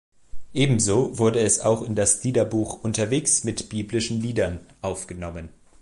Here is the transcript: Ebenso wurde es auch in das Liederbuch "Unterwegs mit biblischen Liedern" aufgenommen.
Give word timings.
Ebenso 0.55 1.19
wurde 1.19 1.41
es 1.41 1.59
auch 1.59 1.83
in 1.83 1.93
das 1.93 2.23
Liederbuch 2.23 2.83
"Unterwegs 2.83 3.43
mit 3.43 3.69
biblischen 3.69 4.19
Liedern" 4.19 4.59
aufgenommen. 4.81 5.49